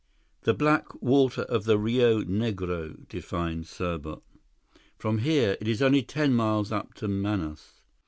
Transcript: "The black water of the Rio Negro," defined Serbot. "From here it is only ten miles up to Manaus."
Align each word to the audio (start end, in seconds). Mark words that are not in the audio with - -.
"The 0.45 0.55
black 0.55 0.99
water 0.99 1.43
of 1.43 1.65
the 1.65 1.77
Rio 1.77 2.23
Negro," 2.23 3.07
defined 3.07 3.65
Serbot. 3.67 4.23
"From 4.97 5.19
here 5.19 5.57
it 5.61 5.67
is 5.67 5.83
only 5.83 6.01
ten 6.01 6.33
miles 6.33 6.71
up 6.71 6.95
to 6.95 7.07
Manaus." 7.07 7.81